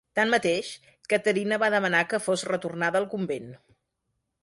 [0.19, 0.69] Tanmateix,
[1.13, 3.57] Caterina va demanar que fos retornada al convent.